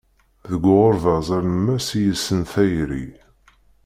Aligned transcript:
Deg 0.49 0.63
uɣerbaz 0.73 1.27
alemmas 1.37 1.87
i 1.97 1.99
yessen 2.07 2.41
tayri. 2.51 3.05